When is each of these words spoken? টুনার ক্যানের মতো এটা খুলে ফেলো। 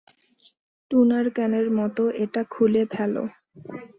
টুনার 0.91 1.25
ক্যানের 1.35 1.67
মতো 1.79 2.03
এটা 2.23 2.41
খুলে 2.53 2.83
ফেলো। 2.93 3.23